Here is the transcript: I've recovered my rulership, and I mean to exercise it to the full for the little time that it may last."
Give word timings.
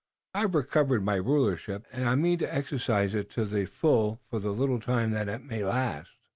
I've 0.33 0.55
recovered 0.55 1.05
my 1.05 1.17
rulership, 1.17 1.85
and 1.91 2.09
I 2.09 2.15
mean 2.15 2.39
to 2.39 2.51
exercise 2.51 3.13
it 3.13 3.29
to 3.33 3.45
the 3.45 3.67
full 3.67 4.19
for 4.31 4.39
the 4.39 4.51
little 4.51 4.79
time 4.79 5.11
that 5.11 5.29
it 5.29 5.43
may 5.43 5.63
last." 5.63 6.17